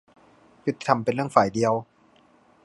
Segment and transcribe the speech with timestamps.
[0.65, 1.73] ยุติธรรมเป็นเรื่องฝ่ายเดียว?